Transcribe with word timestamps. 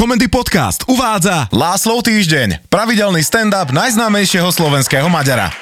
Komendy 0.00 0.32
Podcast 0.32 0.88
uvádza 0.88 1.52
Láslov 1.52 2.08
týždeň, 2.08 2.72
pravidelný 2.72 3.20
stand-up 3.20 3.68
najznámejšieho 3.68 4.48
slovenského 4.48 5.04
Maďara. 5.12 5.52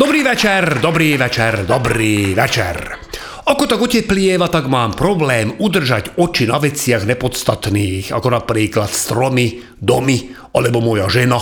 Dobrý 0.00 0.24
večer, 0.24 0.80
dobrý 0.80 1.20
večer, 1.20 1.68
dobrý 1.68 2.32
večer. 2.32 2.96
Ako 3.44 3.68
tak 3.68 3.84
oteplieva, 3.84 4.48
tak 4.48 4.72
mám 4.72 4.96
problém 4.96 5.52
udržať 5.60 6.16
oči 6.16 6.48
na 6.48 6.56
veciach 6.56 7.04
nepodstatných, 7.04 8.08
ako 8.08 8.40
napríklad 8.40 8.88
stromy, 8.88 9.60
domy 9.76 10.32
alebo 10.56 10.80
moja 10.80 11.04
žena. 11.12 11.36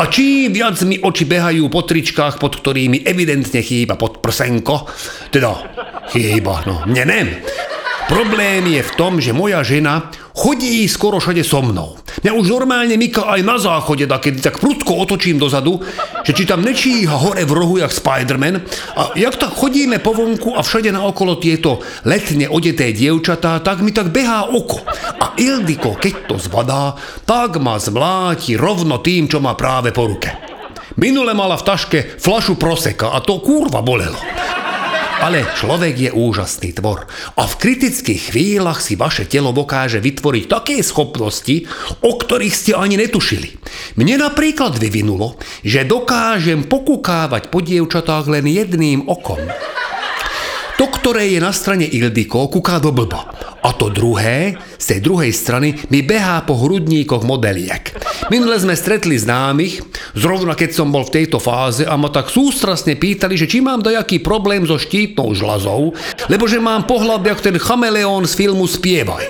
A 0.00 0.08
čím 0.08 0.56
viac 0.56 0.80
mi 0.88 0.96
oči 0.96 1.28
behajú 1.28 1.68
po 1.68 1.84
tričkách, 1.84 2.40
pod 2.40 2.56
ktorými 2.56 3.04
evidentne 3.04 3.60
chýba 3.60 4.00
pod 4.00 4.24
prsenko, 4.24 4.88
teda 5.28 5.52
chýba, 6.08 6.64
no 6.64 6.88
mne 6.88 7.04
nem. 7.04 7.28
Problém 8.08 8.64
je 8.66 8.82
v 8.82 8.94
tom, 8.98 9.20
že 9.20 9.36
moja 9.36 9.60
žena 9.62 10.10
chodí 10.40 10.88
skoro 10.88 11.20
všade 11.20 11.44
so 11.44 11.60
mnou. 11.60 12.00
Mňa 12.24 12.32
už 12.32 12.46
normálne 12.48 12.96
myka 12.96 13.28
aj 13.28 13.40
na 13.44 13.60
záchode, 13.60 14.08
da 14.08 14.16
keď 14.16 14.48
tak 14.48 14.56
prudko 14.56 14.96
otočím 15.04 15.36
dozadu, 15.36 15.84
že 16.24 16.32
či 16.32 16.48
tam 16.48 16.64
nečíha 16.64 17.12
hore 17.12 17.44
v 17.44 17.52
rohu 17.52 17.76
jak 17.76 17.92
Spiderman 17.92 18.64
a 18.96 19.12
jak 19.20 19.36
tak 19.36 19.52
chodíme 19.52 20.00
po 20.00 20.16
vonku 20.16 20.56
a 20.56 20.64
všade 20.64 20.88
naokolo 20.96 21.36
tieto 21.36 21.84
letne 22.08 22.48
odeté 22.48 22.96
dievčatá, 22.96 23.60
tak 23.60 23.84
mi 23.84 23.92
tak 23.92 24.08
behá 24.08 24.48
oko. 24.48 24.80
A 25.20 25.36
Ildiko, 25.36 26.00
keď 26.00 26.14
to 26.32 26.36
zvadá, 26.40 26.96
tak 27.28 27.60
ma 27.60 27.76
zvláti 27.76 28.56
rovno 28.56 29.04
tým, 29.04 29.28
čo 29.28 29.44
má 29.44 29.52
práve 29.52 29.92
po 29.92 30.08
ruke. 30.08 30.32
Minule 30.96 31.36
mala 31.36 31.60
v 31.60 31.66
taške 31.68 31.98
flašu 32.18 32.56
proseka 32.56 33.12
a 33.12 33.20
to 33.20 33.38
kurva 33.44 33.84
bolelo. 33.84 34.18
Ale 35.20 35.44
človek 35.52 36.08
je 36.08 36.10
úžasný 36.16 36.72
tvor 36.80 37.04
a 37.36 37.44
v 37.44 37.54
kritických 37.60 38.32
chvíľach 38.32 38.80
si 38.80 38.96
vaše 38.96 39.28
telo 39.28 39.52
dokáže 39.52 40.00
vytvoriť 40.00 40.44
také 40.48 40.80
schopnosti, 40.80 41.68
o 42.00 42.16
ktorých 42.16 42.56
ste 42.56 42.72
ani 42.72 42.96
netušili. 42.96 43.60
Mne 44.00 44.24
napríklad 44.24 44.80
vyvinulo, 44.80 45.36
že 45.60 45.84
dokážem 45.84 46.64
pokukávať 46.64 47.52
po 47.52 47.60
dievčatách 47.60 48.32
len 48.32 48.48
jedným 48.48 49.04
okom. 49.12 49.44
To, 50.80 50.88
ktoré 50.88 51.28
je 51.28 51.44
na 51.44 51.52
strane 51.52 51.84
Ildiko, 51.84 52.48
kúká 52.48 52.80
do 52.80 52.88
blba. 52.88 53.28
A 53.60 53.76
to 53.76 53.92
druhé, 53.92 54.56
z 54.80 54.96
tej 54.96 55.00
druhej 55.04 55.28
strany, 55.28 55.76
mi 55.92 56.00
behá 56.00 56.40
po 56.48 56.56
hrudníkoch 56.56 57.20
modeliek. 57.20 57.92
Minule 58.32 58.56
sme 58.56 58.72
stretli 58.72 59.20
známych, 59.20 59.84
zrovna 60.16 60.56
keď 60.56 60.72
som 60.72 60.88
bol 60.88 61.04
v 61.04 61.20
tejto 61.20 61.36
fáze 61.36 61.84
a 61.84 62.00
ma 62.00 62.08
tak 62.08 62.32
sústrasne 62.32 62.96
pýtali, 62.96 63.36
že 63.36 63.44
či 63.44 63.60
mám 63.60 63.84
dajaký 63.84 64.24
problém 64.24 64.64
so 64.64 64.80
štítnou 64.80 65.36
žľazou, 65.36 65.92
lebo 66.32 66.48
že 66.48 66.56
mám 66.56 66.88
pohľad 66.88 67.28
jak 67.28 67.44
ten 67.44 67.60
chameleón 67.60 68.24
z 68.24 68.40
filmu 68.40 68.64
Spievaj. 68.64 69.28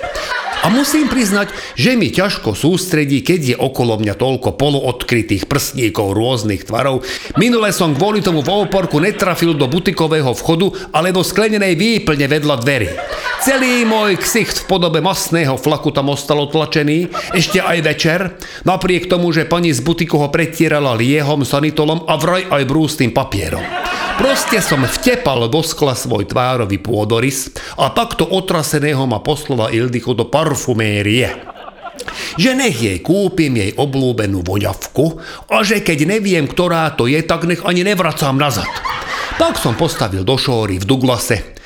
A 0.60 0.68
musím 0.68 1.08
priznať, 1.08 1.48
že 1.72 1.96
mi 1.96 2.12
ťažko 2.12 2.52
sústredí, 2.52 3.24
keď 3.24 3.40
je 3.40 3.56
okolo 3.56 3.96
mňa 3.96 4.12
toľko 4.12 4.60
poloodkrytých 4.60 5.48
prstníkov 5.48 6.12
rôznych 6.12 6.68
tvarov. 6.68 7.00
Minule 7.40 7.72
som 7.72 7.96
kvôli 7.96 8.20
tomu 8.20 8.44
v 8.44 8.68
oporku 8.68 9.00
netrafil 9.00 9.56
do 9.56 9.64
butikového 9.72 10.36
vchodu 10.36 10.92
alebo 10.92 11.24
sklenenej 11.24 11.80
výplne 11.80 12.28
vedľa 12.28 12.56
dverí. 12.60 12.92
Celý 13.40 13.88
môj 13.88 14.20
ksicht 14.20 14.68
v 14.68 14.68
podobe 14.68 15.00
masného 15.00 15.56
flaku 15.56 15.96
tam 15.96 16.12
ostal 16.12 16.44
otlačený, 16.44 17.08
ešte 17.32 17.64
aj 17.64 17.78
večer, 17.80 18.20
napriek 18.68 19.08
tomu, 19.08 19.32
že 19.32 19.48
pani 19.48 19.72
z 19.72 19.80
butiku 19.80 20.20
ho 20.20 20.28
pretierala 20.28 20.92
liehom, 20.92 21.40
sanitolom 21.40 22.04
a 22.04 22.20
vraj 22.20 22.44
aj 22.52 22.68
brústým 22.68 23.16
papierom. 23.16 23.89
Proste 24.20 24.60
som 24.60 24.84
vtepal 24.84 25.48
do 25.48 25.64
skla 25.64 25.96
svoj 25.96 26.28
tvárový 26.28 26.76
pôdorys 26.76 27.56
a 27.80 27.88
takto 27.88 28.28
otraseného 28.28 29.08
ma 29.08 29.24
poslala 29.24 29.72
Ildiko 29.72 30.12
do 30.12 30.28
parfumérie 30.28 31.50
že 32.36 32.56
nech 32.56 32.80
jej 32.80 33.00
kúpim 33.00 33.52
jej 33.56 33.72
oblúbenú 33.76 34.44
voňavku 34.44 35.20
a 35.52 35.60
že 35.64 35.80
keď 35.80 36.16
neviem, 36.16 36.44
ktorá 36.48 36.92
to 36.96 37.08
je, 37.08 37.20
tak 37.24 37.44
nech 37.44 37.60
ani 37.64 37.84
nevracám 37.84 38.36
nazad. 38.36 38.68
Tak 39.36 39.56
som 39.56 39.76
postavil 39.76 40.24
do 40.24 40.36
šóry 40.36 40.80
v 40.80 40.88
Douglase 40.88 41.56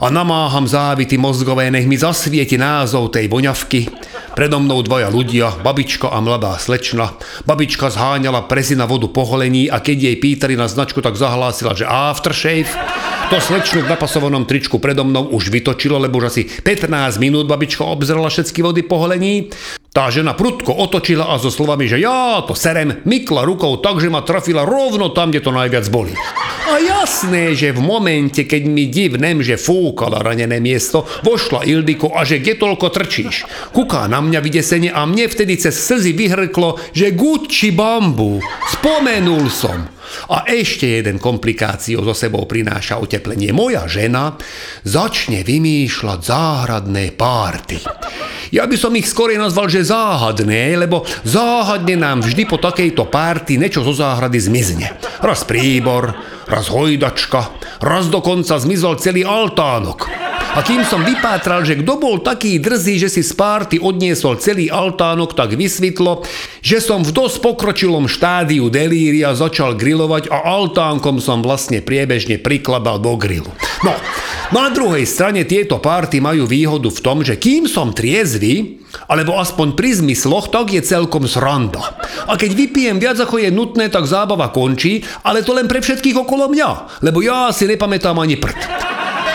a 0.00 0.08
namáham 0.08 0.64
závity 0.64 1.20
mozgové, 1.20 1.68
nech 1.68 1.86
mi 1.86 1.98
zasvieti 1.98 2.56
názov 2.56 3.14
tej 3.14 3.28
voňavky. 3.28 3.86
Predo 4.30 4.62
mnou 4.62 4.78
dvaja 4.86 5.10
ľudia, 5.10 5.58
babička 5.58 6.06
a 6.06 6.22
mladá 6.22 6.54
slečna. 6.54 7.18
Babička 7.42 7.90
zháňala 7.90 8.46
prezina 8.46 8.86
vodu 8.86 9.10
po 9.10 9.26
holení 9.26 9.66
a 9.66 9.82
keď 9.82 10.06
jej 10.06 10.16
pýtali 10.22 10.54
na 10.54 10.70
značku, 10.70 11.02
tak 11.02 11.18
zahlásila, 11.18 11.74
že 11.74 11.82
aftershave. 11.82 12.70
To 13.30 13.42
slečnu 13.42 13.86
v 13.86 13.90
napasovanom 13.90 14.46
tričku 14.46 14.78
predo 14.78 15.02
mnou 15.02 15.34
už 15.34 15.50
vytočilo, 15.50 15.98
lebo 15.98 16.22
už 16.22 16.30
asi 16.30 16.42
15 16.46 16.90
minút 17.18 17.50
babička 17.50 17.82
obzrela 17.82 18.30
všetky 18.30 18.62
vody 18.62 18.82
po 18.86 19.02
holení. 19.02 19.50
Tá 19.90 20.06
žena 20.14 20.38
prudko 20.38 20.78
otočila 20.78 21.34
a 21.34 21.38
so 21.42 21.50
slovami, 21.50 21.90
že 21.90 21.98
ja 21.98 22.46
to 22.46 22.54
serem, 22.54 23.02
mykla 23.02 23.42
rukou 23.42 23.82
tak, 23.82 23.98
že 23.98 24.06
ma 24.06 24.22
trafila 24.22 24.62
rovno 24.62 25.10
tam, 25.10 25.34
kde 25.34 25.42
to 25.42 25.50
najviac 25.50 25.86
boli. 25.90 26.14
A 26.70 26.78
jasné, 26.78 27.50
že 27.58 27.74
v 27.74 27.82
momente, 27.82 28.46
keď 28.46 28.62
mi 28.70 28.86
divnem, 28.86 29.42
že 29.42 29.58
fúkala 29.58 30.22
ranené 30.22 30.62
miesto, 30.62 31.02
vošla 31.26 31.66
Ildiko 31.66 32.14
a 32.14 32.22
že 32.22 32.38
kde 32.38 32.62
toľko 32.62 32.94
trčíš. 32.94 33.42
Kuká 33.74 34.06
na 34.06 34.22
mňa 34.22 34.38
vydesene 34.38 34.94
a 34.94 35.02
mne 35.02 35.26
vtedy 35.26 35.58
cez 35.58 35.74
slzy 35.74 36.14
vyhrklo, 36.14 36.78
že 36.94 37.10
Gucci 37.10 37.74
bambu. 37.74 38.38
Spomenul 38.70 39.50
som. 39.50 39.82
A 40.30 40.46
ešte 40.46 40.86
jeden 41.02 41.18
komplikáciu 41.18 42.06
so 42.06 42.14
sebou 42.14 42.46
prináša 42.46 43.02
oteplenie. 43.02 43.50
Moja 43.50 43.90
žena 43.90 44.38
začne 44.86 45.42
vymýšľať 45.42 46.20
záhradné 46.22 47.14
párty. 47.18 47.82
Ja 48.50 48.66
by 48.66 48.74
som 48.78 48.94
ich 48.98 49.06
skorej 49.06 49.38
nazval, 49.38 49.70
že 49.70 49.86
záhadné, 49.86 50.74
lebo 50.74 51.06
záhadne 51.22 51.94
nám 51.94 52.26
vždy 52.26 52.46
po 52.46 52.58
takejto 52.58 53.06
párty 53.06 53.58
niečo 53.58 53.86
zo 53.86 53.94
záhrady 53.94 54.38
zmizne. 54.42 54.86
Raz 55.22 55.46
príbor, 55.46 56.10
raz 56.50 56.66
hojdačka, 56.66 57.54
raz 57.78 58.10
dokonca 58.10 58.58
zmizol 58.58 58.98
celý 58.98 59.22
altánok. 59.22 60.10
A 60.50 60.66
kým 60.66 60.82
som 60.82 61.06
vypátral, 61.06 61.62
že 61.62 61.78
kto 61.78 61.94
bol 62.02 62.18
taký 62.18 62.58
drzý, 62.58 63.06
že 63.06 63.06
si 63.06 63.22
z 63.22 63.38
párty 63.38 63.78
odniesol 63.78 64.34
celý 64.42 64.66
altánok, 64.66 65.38
tak 65.38 65.54
vysvetlo, 65.54 66.26
že 66.58 66.82
som 66.82 67.06
v 67.06 67.14
dosť 67.14 67.38
pokročilom 67.38 68.10
štádiu 68.10 68.66
delíria 68.66 69.30
začal 69.38 69.78
grilovať 69.78 70.26
a 70.26 70.42
altánkom 70.42 71.22
som 71.22 71.38
vlastne 71.46 71.78
priebežne 71.78 72.42
prikladal 72.42 72.98
do 72.98 73.14
grilu. 73.14 73.54
No, 73.86 73.94
na 74.50 74.66
druhej 74.74 75.06
strane 75.06 75.46
tieto 75.46 75.78
párty 75.78 76.18
majú 76.18 76.42
výhodu 76.42 76.90
v 76.90 77.02
tom, 77.02 77.22
že 77.22 77.38
kým 77.38 77.70
som 77.70 77.94
triezvy, 77.94 78.82
alebo 79.06 79.38
aspoň 79.38 79.78
pri 79.78 80.02
zmysloch, 80.02 80.50
tak 80.50 80.74
je 80.74 80.82
celkom 80.82 81.30
sranda. 81.30 81.94
A 82.26 82.34
keď 82.34 82.58
vypijem 82.58 82.98
viac 82.98 83.22
ako 83.22 83.38
je 83.38 83.50
nutné, 83.54 83.86
tak 83.94 84.10
zábava 84.10 84.50
končí, 84.50 85.06
ale 85.22 85.46
to 85.46 85.54
len 85.54 85.70
pre 85.70 85.78
všetkých 85.78 86.18
okolo 86.18 86.50
mňa, 86.50 87.00
lebo 87.06 87.22
ja 87.22 87.54
si 87.54 87.70
nepamätám 87.70 88.18
ani 88.18 88.42
prd. 88.42 88.58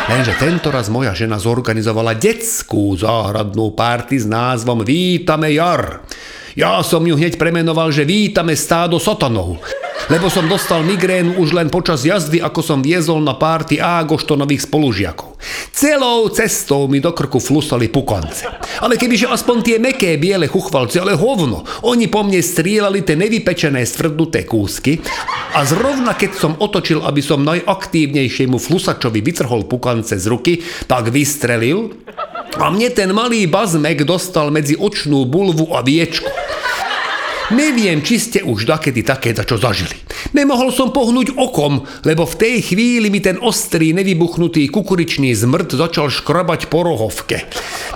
Lenže 0.05 0.37
tento 0.37 0.69
raz 0.69 0.91
moja 0.91 1.17
žena 1.17 1.41
zorganizovala 1.41 2.13
detskú 2.13 2.93
záhradnú 2.93 3.73
párty 3.73 4.21
s 4.21 4.29
názvom 4.29 4.85
Vítame 4.85 5.49
jar. 5.55 6.05
Ja 6.53 6.83
som 6.85 7.07
ju 7.07 7.17
hneď 7.17 7.39
premenoval, 7.39 7.89
že 7.89 8.05
vítame 8.05 8.53
stádo 8.53 9.01
sotanov 9.01 9.63
lebo 10.09 10.29
som 10.29 10.45
dostal 10.45 10.85
migrénu 10.85 11.41
už 11.41 11.57
len 11.57 11.67
počas 11.73 12.05
jazdy, 12.05 12.37
ako 12.37 12.61
som 12.61 12.79
viezol 12.85 13.21
na 13.25 13.33
párty 13.33 13.81
Ágoštonových 13.81 14.69
spolužiakov. 14.69 15.35
Celou 15.73 16.29
cestou 16.29 16.85
mi 16.85 17.01
do 17.01 17.11
krku 17.11 17.41
flusali 17.41 17.89
pukance. 17.89 18.45
Ale 18.81 18.95
kebyže 19.01 19.29
aspoň 19.29 19.57
tie 19.65 19.77
meké 19.81 20.17
biele 20.21 20.45
chuchvalci, 20.45 21.01
ale 21.01 21.17
hovno, 21.17 21.65
oni 21.85 22.05
po 22.05 22.21
mne 22.21 22.39
strieľali 22.41 23.01
tie 23.01 23.17
nevypečené 23.17 23.81
stvrdnuté 23.81 24.45
kúsky 24.45 25.01
a 25.55 25.65
zrovna 25.65 26.13
keď 26.13 26.31
som 26.37 26.53
otočil, 26.59 27.01
aby 27.01 27.21
som 27.23 27.41
najaktívnejšiemu 27.41 28.61
flusačovi 28.61 29.19
vytrhol 29.23 29.65
pukance 29.65 30.15
z 30.15 30.25
ruky, 30.29 30.61
tak 30.85 31.09
vystrelil 31.09 31.95
a 32.55 32.71
mne 32.71 32.87
ten 32.93 33.11
malý 33.11 33.49
bazmek 33.49 34.07
dostal 34.07 34.47
medzi 34.53 34.79
očnú 34.79 35.27
bulvu 35.27 35.75
a 35.75 35.83
viečku. 35.83 36.29
Neviem, 37.53 38.01
či 38.01 38.17
ste 38.17 38.39
už 38.41 38.65
dakedy 38.65 39.05
také 39.05 39.29
za 39.29 39.45
čo 39.45 39.61
zažili. 39.61 39.93
Nemohol 40.33 40.73
som 40.73 40.89
pohnúť 40.89 41.37
okom, 41.37 41.85
lebo 42.01 42.25
v 42.25 42.39
tej 42.41 42.73
chvíli 42.73 43.13
mi 43.13 43.21
ten 43.21 43.37
ostrý, 43.37 43.93
nevybuchnutý 43.93 44.65
kukuričný 44.73 45.29
zmrt 45.37 45.77
začal 45.77 46.09
škrabať 46.09 46.73
po 46.73 46.81
rohovke. 46.81 47.45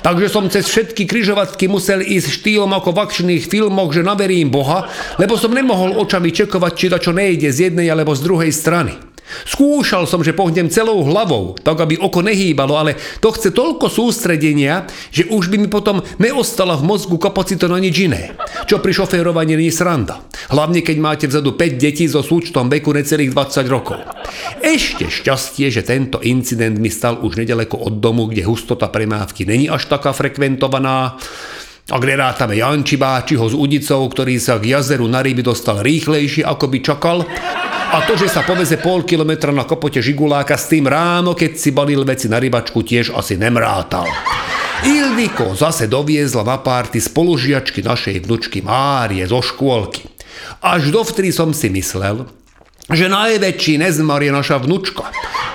Takže 0.06 0.30
som 0.30 0.54
cez 0.54 0.70
všetky 0.70 1.10
kryžovatky 1.10 1.66
musel 1.66 2.06
ísť 2.06 2.30
štýlom 2.30 2.70
ako 2.78 2.94
v 2.94 3.02
akčných 3.02 3.44
filmoch, 3.50 3.90
že 3.90 4.06
naverím 4.06 4.54
Boha, 4.54 4.86
lebo 5.18 5.34
som 5.34 5.50
nemohol 5.50 5.98
očami 5.98 6.30
čekovať, 6.30 6.74
či 6.78 6.86
da 6.94 7.02
čo 7.02 7.10
nejde 7.10 7.50
z 7.50 7.74
jednej 7.74 7.90
alebo 7.90 8.14
z 8.14 8.22
druhej 8.22 8.54
strany. 8.54 9.09
Skúšal 9.46 10.10
som, 10.10 10.26
že 10.26 10.36
pohnem 10.36 10.68
celou 10.70 11.06
hlavou, 11.06 11.56
tak 11.60 11.82
aby 11.82 11.98
oko 12.02 12.22
nehýbalo, 12.26 12.76
ale 12.76 12.98
to 13.22 13.30
chce 13.34 13.54
toľko 13.54 13.88
sústredenia, 13.90 14.90
že 15.14 15.30
už 15.30 15.50
by 15.54 15.58
mi 15.62 15.70
potom 15.70 16.02
neostala 16.18 16.76
v 16.76 16.86
mozgu 16.86 17.18
kapacita 17.22 17.70
na 17.70 17.78
nič 17.78 17.96
iné. 18.06 18.34
Čo 18.66 18.82
pri 18.82 18.94
šoférovaní 18.94 19.58
nie 19.58 19.74
sranda. 19.74 20.26
Hlavne 20.50 20.82
keď 20.82 20.98
máte 20.98 21.26
vzadu 21.30 21.54
5 21.54 21.78
detí 21.78 22.06
so 22.10 22.26
súčtom 22.26 22.70
veku 22.70 22.94
necelých 22.94 23.34
20 23.34 23.70
rokov. 23.70 24.02
Ešte 24.60 25.10
šťastie, 25.10 25.70
že 25.70 25.86
tento 25.86 26.22
incident 26.26 26.78
mi 26.78 26.90
stal 26.90 27.22
už 27.22 27.38
nedaleko 27.42 27.78
od 27.78 28.02
domu, 28.02 28.30
kde 28.30 28.46
hustota 28.46 28.90
premávky 28.90 29.46
není 29.46 29.70
až 29.70 29.86
taká 29.90 30.14
frekventovaná. 30.14 31.18
Ak 31.90 32.06
nerátame 32.06 32.54
Janči 32.54 33.02
Báčiho 33.02 33.50
s 33.50 33.58
Udicou, 33.58 34.06
ktorý 34.06 34.38
sa 34.38 34.62
k 34.62 34.78
jazeru 34.78 35.10
na 35.10 35.26
ryby 35.26 35.42
dostal 35.42 35.82
rýchlejšie, 35.82 36.46
ako 36.46 36.66
by 36.70 36.78
čakal, 36.86 37.18
a 37.90 38.06
to, 38.06 38.14
že 38.14 38.30
sa 38.30 38.46
poveze 38.46 38.78
pol 38.78 39.02
kilometra 39.02 39.50
na 39.50 39.66
kopote 39.66 39.98
Žiguláka 39.98 40.54
s 40.54 40.70
tým 40.70 40.86
ráno, 40.86 41.34
keď 41.34 41.58
si 41.58 41.74
balil 41.74 42.06
veci 42.06 42.30
na 42.30 42.38
rybačku, 42.38 42.86
tiež 42.86 43.18
asi 43.18 43.34
nemrátal. 43.34 44.06
Ildiko 44.86 45.58
zase 45.58 45.90
doviezla 45.90 46.46
na 46.46 46.62
párty 46.62 47.02
spolužiačky 47.02 47.82
našej 47.82 48.30
vnučky 48.30 48.62
Márie 48.62 49.26
zo 49.26 49.42
škôlky. 49.42 50.06
Až 50.62 50.94
dovtedy 50.94 51.34
som 51.34 51.50
si 51.50 51.68
myslel, 51.74 52.30
že 52.94 53.10
najväčší 53.10 53.82
nezmar 53.82 54.22
je 54.22 54.32
naša 54.38 54.62
vnučka. 54.62 55.10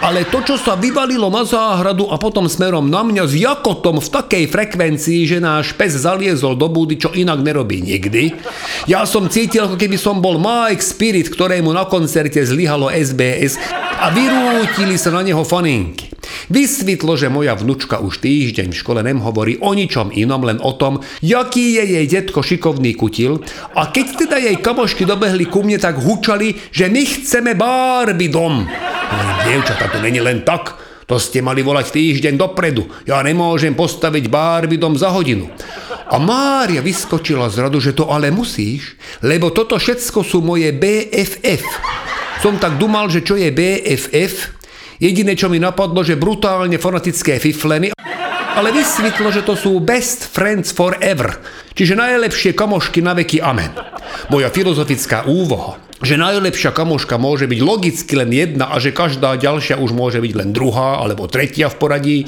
Ale 0.04 0.28
to, 0.28 0.44
čo 0.44 0.60
sa 0.60 0.76
vyvalilo 0.76 1.32
na 1.32 1.48
záhradu 1.48 2.12
a 2.12 2.20
potom 2.20 2.44
smerom 2.44 2.92
na 2.92 3.00
mňa 3.00 3.24
s 3.24 3.40
jakotom 3.40 4.04
v 4.04 4.12
takej 4.12 4.44
frekvencii, 4.52 5.24
že 5.24 5.40
náš 5.40 5.72
pes 5.72 5.96
zaliezol 5.96 6.60
do 6.60 6.68
búdy, 6.68 7.00
čo 7.00 7.08
inak 7.16 7.40
nerobí 7.40 7.80
nikdy. 7.80 8.36
Ja 8.84 9.08
som 9.08 9.32
cítil, 9.32 9.64
ako 9.64 9.80
keby 9.80 9.96
som 9.96 10.20
bol 10.20 10.36
Mike 10.36 10.84
Spirit, 10.84 11.32
ktorému 11.32 11.72
na 11.72 11.88
koncerte 11.88 12.44
zlyhalo 12.44 12.92
SBS 12.92 13.56
a 13.96 14.12
vyrútili 14.12 15.00
sa 15.00 15.08
na 15.08 15.24
neho 15.24 15.40
faninky. 15.40 16.12
Vysvetlo, 16.52 17.16
že 17.16 17.32
moja 17.32 17.56
vnučka 17.56 18.04
už 18.04 18.20
týždeň 18.20 18.76
v 18.76 18.80
škole 18.84 19.00
nem 19.00 19.24
hovorí 19.24 19.56
o 19.64 19.72
ničom 19.72 20.12
inom, 20.12 20.44
len 20.44 20.60
o 20.60 20.76
tom, 20.76 21.00
jaký 21.24 21.80
je 21.80 21.96
jej 21.96 22.06
detko 22.12 22.44
šikovný 22.44 22.92
kutil 22.92 23.40
a 23.72 23.88
keď 23.88 24.06
teda 24.20 24.36
jej 24.36 24.56
kamošky 24.60 25.08
dobehli 25.08 25.48
ku 25.48 25.64
mne, 25.64 25.80
tak 25.80 25.96
hučali, 25.96 26.60
že 26.68 26.92
my 26.92 27.02
chceme 27.08 27.56
Barbie 27.56 28.28
dom. 28.28 28.68
Dievčata, 29.44 29.92
to 29.92 29.98
není 30.00 30.20
len 30.20 30.42
tak, 30.42 30.74
to 31.04 31.20
ste 31.20 31.44
mali 31.44 31.60
volať 31.60 31.92
týždeň 31.92 32.34
dopredu. 32.40 32.88
Ja 33.04 33.20
nemôžem 33.20 33.76
postaviť 33.76 34.32
Barbie 34.32 34.80
dom 34.80 34.96
za 34.96 35.12
hodinu. 35.12 35.52
A 36.08 36.16
Mária 36.16 36.80
vyskočila 36.80 37.48
z 37.52 37.68
radu, 37.68 37.80
že 37.80 37.92
to 37.92 38.08
ale 38.08 38.32
musíš, 38.32 38.96
lebo 39.20 39.52
toto 39.52 39.76
všetko 39.76 40.20
sú 40.24 40.40
moje 40.40 40.72
BFF. 40.72 41.64
Som 42.40 42.56
tak 42.60 42.76
dumal, 42.80 43.08
že 43.12 43.24
čo 43.24 43.36
je 43.36 43.52
BFF, 43.52 44.64
Jediné, 45.02 45.34
čo 45.34 45.50
mi 45.50 45.58
napadlo, 45.58 46.06
že 46.06 46.14
brutálne 46.14 46.78
fanatické 46.78 47.42
fifleny, 47.42 47.90
ale 48.54 48.70
vysvetlo, 48.70 49.28
že 49.34 49.42
to 49.42 49.58
sú 49.58 49.82
best 49.82 50.30
friends 50.30 50.70
forever, 50.70 51.42
čiže 51.74 51.98
najlepšie 51.98 52.54
kamošky 52.54 53.02
na 53.02 53.12
veky 53.18 53.42
amen. 53.42 53.74
Moja 54.30 54.48
filozofická 54.54 55.26
úvaha, 55.26 55.82
že 56.02 56.18
najlepšia 56.18 56.74
kamoška 56.74 57.20
môže 57.20 57.46
byť 57.46 57.60
logicky 57.62 58.12
len 58.18 58.34
jedna 58.34 58.74
a 58.74 58.82
že 58.82 58.90
každá 58.90 59.38
ďalšia 59.38 59.78
už 59.78 59.94
môže 59.94 60.18
byť 60.18 60.32
len 60.34 60.50
druhá 60.50 60.98
alebo 60.98 61.30
tretia 61.30 61.70
v 61.70 61.78
poradí, 61.78 62.18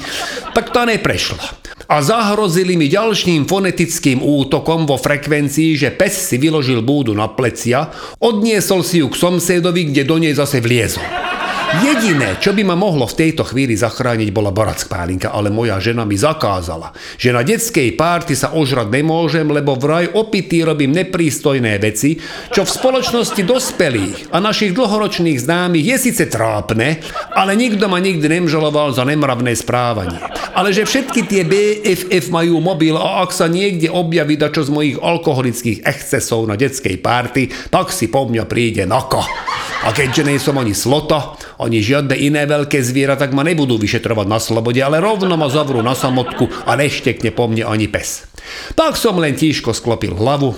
tak 0.55 0.71
tá 0.71 0.87
neprešla. 0.87 1.41
A 1.87 2.03
zahrozili 2.03 2.75
mi 2.75 2.91
ďalším 2.91 3.47
fonetickým 3.47 4.19
útokom 4.19 4.87
vo 4.87 4.99
frekvencii, 4.99 5.79
že 5.79 5.89
pes 5.91 6.15
si 6.15 6.35
vyložil 6.39 6.83
búdu 6.83 7.15
na 7.15 7.31
plecia, 7.31 7.91
odniesol 8.19 8.83
si 8.83 8.99
ju 8.99 9.07
k 9.11 9.19
somsedovi, 9.19 9.91
kde 9.91 10.03
do 10.03 10.15
nej 10.19 10.35
zase 10.35 10.59
vliezol. 10.59 11.26
Jediné, 11.67 12.39
čo 12.39 12.55
by 12.55 12.63
ma 12.63 12.79
mohlo 12.79 13.03
v 13.03 13.27
tejto 13.27 13.43
chvíli 13.43 13.75
zachrániť, 13.75 14.31
bola 14.31 14.55
barack 14.55 14.87
pálinka, 14.87 15.35
ale 15.35 15.51
moja 15.51 15.75
žena 15.83 16.07
mi 16.07 16.15
zakázala, 16.15 16.95
že 17.19 17.35
na 17.35 17.43
detskej 17.43 17.91
párty 17.99 18.39
sa 18.39 18.55
ožrať 18.55 18.87
nemôžem, 18.87 19.43
lebo 19.43 19.75
vraj 19.75 20.07
opitý 20.15 20.63
robím 20.63 20.95
neprístojné 20.95 21.75
veci, 21.83 22.23
čo 22.55 22.63
v 22.63 22.71
spoločnosti 22.71 23.43
dospelých 23.43 24.31
a 24.31 24.39
našich 24.39 24.71
dlhoročných 24.71 25.43
známych 25.43 25.85
je 25.91 25.97
síce 26.07 26.23
trápne, 26.31 27.03
ale 27.35 27.59
nikto 27.59 27.91
ma 27.91 27.99
nikdy 27.99 28.31
nemžaloval 28.31 28.95
za 28.95 29.03
nemravné 29.03 29.51
správanie. 29.51 30.23
Ale 30.55 30.71
že 30.71 30.87
všetky 30.87 31.27
tie 31.27 31.43
BFF 31.43 32.31
majú 32.31 32.63
mobil 32.63 32.95
a 32.95 33.27
ak 33.27 33.35
sa 33.35 33.51
niekde 33.51 33.91
objaví 33.91 34.39
dačo 34.39 34.63
z 34.63 34.71
mojich 34.71 34.97
alkoholických 35.03 35.83
excesov 35.83 36.47
na 36.47 36.55
detskej 36.55 36.95
párty, 37.03 37.51
tak 37.67 37.91
si 37.91 38.07
po 38.07 38.23
mňa 38.23 38.47
príde 38.47 38.87
nako. 38.87 39.27
A 39.87 39.95
keďže 39.95 40.27
nie 40.27 40.35
som 40.35 40.59
ani 40.59 40.75
slota, 40.75 41.39
ani 41.55 41.79
žiadne 41.79 42.11
iné 42.19 42.43
veľké 42.43 42.83
zviera, 42.83 43.15
tak 43.15 43.31
ma 43.31 43.47
nebudú 43.47 43.79
vyšetrovať 43.79 44.27
na 44.27 44.35
slobode, 44.35 44.83
ale 44.83 44.99
rovno 44.99 45.39
ma 45.39 45.47
zavrú 45.47 45.79
na 45.79 45.95
samotku 45.95 46.67
a 46.67 46.75
neštekne 46.75 47.31
po 47.31 47.47
mne 47.47 47.63
ani 47.63 47.87
pes. 47.87 48.27
Tak 48.75 48.99
som 48.99 49.15
len 49.15 49.39
tížko 49.39 49.71
sklopil 49.71 50.11
hlavu 50.11 50.51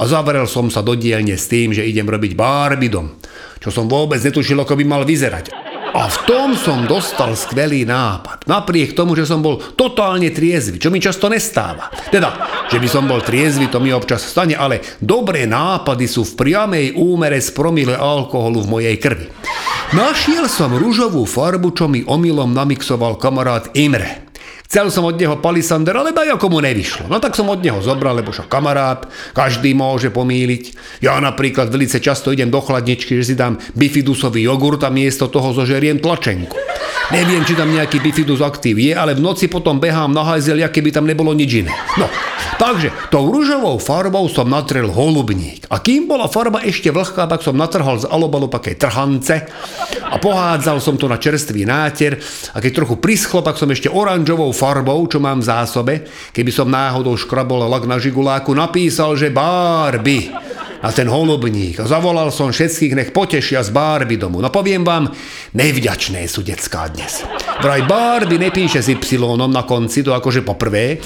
a 0.00 0.08
zavrel 0.08 0.48
som 0.48 0.72
sa 0.72 0.80
do 0.80 0.96
dielne 0.96 1.36
s 1.36 1.52
tým, 1.52 1.76
že 1.76 1.84
idem 1.84 2.08
robiť 2.08 2.32
barbidom, 2.32 3.20
čo 3.60 3.68
som 3.68 3.84
vôbec 3.84 4.16
netušil, 4.24 4.56
ako 4.56 4.72
by 4.80 4.84
mal 4.88 5.04
vyzerať. 5.04 5.69
A 5.90 6.06
v 6.06 6.18
tom 6.22 6.54
som 6.54 6.86
dostal 6.86 7.34
skvelý 7.34 7.82
nápad. 7.82 8.46
Napriek 8.46 8.94
tomu, 8.94 9.18
že 9.18 9.26
som 9.26 9.42
bol 9.42 9.58
totálne 9.74 10.30
triezvy, 10.30 10.78
čo 10.78 10.86
mi 10.86 11.02
často 11.02 11.26
nestáva. 11.26 11.90
Teda, 12.14 12.30
že 12.70 12.78
by 12.78 12.86
som 12.86 13.10
bol 13.10 13.18
triezvy, 13.18 13.66
to 13.66 13.82
mi 13.82 13.90
občas 13.90 14.22
stane, 14.22 14.54
ale 14.54 14.80
dobré 15.02 15.50
nápady 15.50 16.06
sú 16.06 16.22
v 16.22 16.36
priamej 16.38 16.86
úmere 16.94 17.42
z 17.42 17.50
promile 17.50 17.98
alkoholu 17.98 18.62
v 18.62 18.70
mojej 18.70 18.96
krvi. 19.02 19.26
Našiel 19.90 20.46
som 20.46 20.70
rúžovú 20.70 21.26
farbu, 21.26 21.74
čo 21.74 21.90
mi 21.90 22.06
omylom 22.06 22.54
namixoval 22.54 23.18
kamarát 23.18 23.74
Imre. 23.74 24.29
Chcel 24.70 24.86
som 24.94 25.02
od 25.02 25.18
neho 25.18 25.34
palisander, 25.42 25.98
ale 25.98 26.14
ako 26.14 26.46
mu 26.46 26.62
nevyšlo. 26.62 27.10
No 27.10 27.18
tak 27.18 27.34
som 27.34 27.50
od 27.50 27.58
neho 27.58 27.82
zobral, 27.82 28.14
lebo 28.14 28.30
však 28.30 28.46
kamarát, 28.46 29.02
každý 29.34 29.74
môže 29.74 30.14
pomýliť. 30.14 30.78
Ja 31.02 31.18
napríklad 31.18 31.74
veľmi 31.74 31.90
často 31.90 32.30
idem 32.30 32.54
do 32.54 32.62
chladničky, 32.62 33.18
že 33.18 33.24
si 33.26 33.34
dám 33.34 33.58
bifidusový 33.74 34.46
jogurt 34.46 34.78
a 34.86 34.94
miesto 34.94 35.26
toho 35.26 35.50
zožeriem 35.50 35.98
tlačenku. 35.98 36.54
Neviem, 37.10 37.42
či 37.42 37.58
tam 37.58 37.74
nejaký 37.74 37.98
bifidus 37.98 38.38
aktív 38.38 38.78
je, 38.78 38.94
ale 38.94 39.18
v 39.18 39.26
noci 39.26 39.50
potom 39.50 39.82
behám 39.82 40.14
na 40.14 40.22
hajzel, 40.22 40.62
keby 40.70 40.94
tam 40.94 41.10
nebolo 41.10 41.34
nič 41.34 41.66
iné. 41.66 41.74
No, 41.98 42.06
takže 42.54 42.94
tou 43.10 43.26
rúžovou 43.26 43.82
farbou 43.82 44.30
som 44.30 44.46
natrel 44.46 44.86
holubník. 44.86 45.66
A 45.66 45.82
kým 45.82 46.06
bola 46.06 46.30
farba 46.30 46.62
ešte 46.62 46.94
vlhká, 46.94 47.26
tak 47.26 47.42
som 47.42 47.58
natrhal 47.58 47.98
z 47.98 48.06
alobalu 48.06 48.46
také 48.46 48.78
trhance 48.78 49.42
a 50.06 50.16
pohádzal 50.22 50.78
som 50.78 50.94
to 50.94 51.10
na 51.10 51.18
čerstvý 51.18 51.66
náter 51.66 52.22
a 52.54 52.62
keď 52.62 52.70
trochu 52.78 52.94
prischlo, 53.02 53.42
tak 53.42 53.58
som 53.58 53.66
ešte 53.66 53.90
oranžovou 53.90 54.54
farbou, 54.60 55.08
čo 55.08 55.16
mám 55.16 55.40
v 55.40 55.48
zásobe, 55.48 55.94
keby 56.36 56.52
som 56.52 56.68
náhodou 56.68 57.16
škrabol 57.16 57.64
lak 57.64 57.88
na 57.88 57.96
žiguláku, 57.96 58.52
napísal, 58.52 59.16
že 59.16 59.32
Barbie 59.32 60.28
a 60.80 60.88
ten 60.92 61.08
holubník. 61.08 61.80
Zavolal 61.80 62.32
som 62.32 62.52
všetkých, 62.52 62.96
nech 62.96 63.10
potešia 63.12 63.64
z 63.64 63.72
Barbie 63.72 64.20
domu. 64.20 64.40
No 64.40 64.48
poviem 64.52 64.84
vám, 64.84 65.12
nevďačné 65.52 66.24
sú 66.24 66.40
detská 66.44 66.88
dnes. 66.92 67.24
Vraj 67.60 67.84
Barbie 67.84 68.40
nepíše 68.40 68.80
s 68.80 68.88
Y 68.88 69.20
na 69.48 69.64
konci, 69.64 70.00
to 70.00 70.16
akože 70.16 70.40
poprvé. 70.44 71.00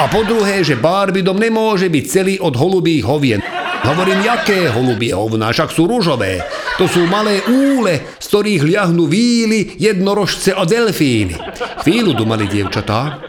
A 0.00 0.06
po 0.06 0.22
druhé, 0.22 0.62
že 0.62 0.78
Barbie 0.80 1.26
dom 1.26 1.36
nemôže 1.36 1.90
byť 1.90 2.04
celý 2.06 2.34
od 2.38 2.54
holubých 2.54 3.04
hovien. 3.04 3.59
Hovorím, 3.80 4.20
jaké 4.20 4.68
holubie 4.68 5.16
hovná, 5.16 5.48
však 5.56 5.72
sú 5.72 5.88
rúžové. 5.88 6.44
To 6.76 6.84
sú 6.84 7.08
malé 7.08 7.40
úle, 7.48 8.04
z 8.20 8.26
ktorých 8.28 8.62
liahnú 8.68 9.08
víly, 9.08 9.76
jednorožce 9.80 10.52
a 10.52 10.68
delfíny. 10.68 11.36
Chvíľu 11.80 12.12
dumali 12.12 12.44
dievčatá. 12.44 13.24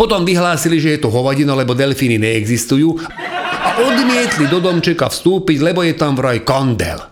Potom 0.00 0.24
vyhlásili, 0.24 0.80
že 0.80 0.96
je 0.96 1.00
to 1.04 1.12
hovadino, 1.12 1.52
lebo 1.52 1.76
delfíny 1.76 2.16
neexistujú 2.16 3.04
a 3.60 3.84
odmietli 3.84 4.48
do 4.48 4.64
domčeka 4.64 5.12
vstúpiť, 5.12 5.60
lebo 5.60 5.84
je 5.84 5.92
tam 5.92 6.16
vraj 6.16 6.40
kandel. 6.40 7.09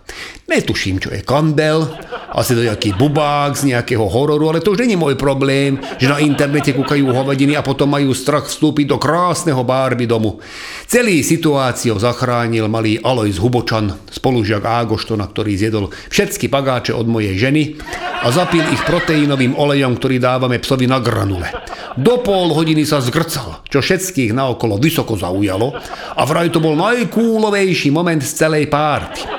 Netuším, 0.49 0.97
čo 0.97 1.13
je 1.13 1.21
kandel, 1.21 1.85
asi 2.33 2.57
to 2.57 2.65
nejaký 2.65 2.97
bubák 2.97 3.53
z 3.53 3.73
nejakého 3.73 4.01
hororu, 4.05 4.49
ale 4.49 4.65
to 4.65 4.73
už 4.73 4.81
není 4.81 4.97
môj 4.97 5.13
problém, 5.13 5.77
že 6.01 6.09
na 6.09 6.17
internete 6.17 6.73
kúkajú 6.73 7.05
hovadiny 7.09 7.53
a 7.53 7.61
potom 7.61 7.89
majú 7.89 8.17
strach 8.17 8.49
vstúpiť 8.49 8.89
do 8.89 8.97
krásneho 8.97 9.61
Barbie 9.61 10.09
domu. 10.09 10.41
Celý 10.89 11.21
situáciu 11.21 12.01
zachránil 12.01 12.65
malý 12.65 12.97
Alois 13.01 13.37
Hubočan, 13.37 13.93
spolužiak 14.09 14.65
Ágoštona, 14.65 15.29
ktorý 15.29 15.53
zjedol 15.53 15.85
všetky 16.09 16.49
pagáče 16.49 16.97
od 16.97 17.05
mojej 17.05 17.37
ženy 17.37 17.77
a 18.25 18.33
zapil 18.33 18.65
ich 18.73 18.81
proteínovým 18.89 19.53
olejom, 19.53 20.01
ktorý 20.01 20.17
dávame 20.17 20.57
psovi 20.57 20.89
na 20.89 20.97
granule. 20.97 21.49
Do 21.93 22.21
pol 22.21 22.53
hodiny 22.53 22.89
sa 22.89 23.01
zgrcal, 23.01 23.65
čo 23.69 23.81
všetkých 23.81 24.33
naokolo 24.33 24.81
vysoko 24.81 25.13
zaujalo 25.13 25.77
a 26.17 26.21
vraj 26.25 26.49
to 26.53 26.61
bol 26.61 26.77
najkúlovejší 26.77 27.89
moment 27.93 28.21
z 28.21 28.33
celej 28.33 28.65
párty. 28.69 29.38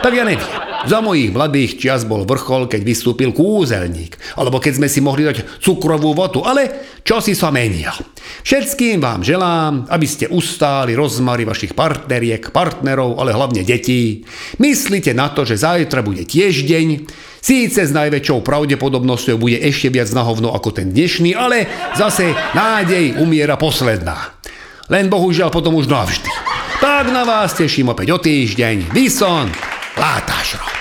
Tak 0.00 0.12
ja 0.16 0.24
neviem. 0.24 0.70
Za 0.88 1.04
mojich 1.04 1.28
mladých 1.28 1.76
čias 1.76 2.08
bol 2.08 2.24
vrchol, 2.24 2.64
keď 2.64 2.80
vystúpil 2.80 3.36
kúzelník, 3.36 4.16
alebo 4.40 4.56
keď 4.56 4.80
sme 4.80 4.88
si 4.88 5.04
mohli 5.04 5.28
dať 5.28 5.60
cukrovú 5.60 6.16
votu, 6.16 6.40
ale 6.40 6.96
časy 7.04 7.36
sa 7.36 7.52
menia. 7.52 7.92
Všetkým 8.40 8.96
vám 8.96 9.20
želám, 9.20 9.84
aby 9.92 10.06
ste 10.08 10.32
ustáli 10.32 10.96
rozmary 10.96 11.44
vašich 11.44 11.76
partneriek, 11.76 12.48
partnerov, 12.48 13.20
ale 13.20 13.36
hlavne 13.36 13.60
detí. 13.60 14.24
Myslite 14.56 15.12
na 15.12 15.28
to, 15.28 15.44
že 15.44 15.60
zajtra 15.60 16.00
bude 16.00 16.24
tiež 16.24 16.64
deň, 16.64 16.88
Síce 17.40 17.88
s 17.88 17.96
najväčšou 17.96 18.44
pravdepodobnosťou 18.44 19.40
bude 19.40 19.56
ešte 19.64 19.88
viac 19.88 20.12
na 20.12 20.28
hovno 20.28 20.52
ako 20.52 20.76
ten 20.76 20.92
dnešný, 20.92 21.32
ale 21.32 21.64
zase 21.96 22.36
nádej 22.52 23.16
umiera 23.16 23.56
posledná. 23.56 24.36
Len 24.92 25.08
bohužiaľ 25.08 25.48
potom 25.48 25.72
už 25.80 25.88
navždy. 25.88 26.28
Tak 26.84 27.08
na 27.08 27.24
vás 27.24 27.56
teším 27.56 27.96
opäť 27.96 28.12
o 28.12 28.18
týždeň. 28.20 28.92
Vison, 28.92 29.48
látásra! 29.96 30.79